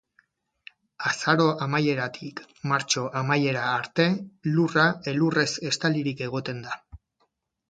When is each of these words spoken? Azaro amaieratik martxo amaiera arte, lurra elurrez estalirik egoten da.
Azaro 1.09 1.43
amaieratik 1.65 2.41
martxo 2.71 3.03
amaiera 3.21 3.67
arte, 3.75 4.09
lurra 4.57 4.87
elurrez 5.13 5.49
estalirik 5.73 6.25
egoten 6.31 6.65
da. 6.69 6.81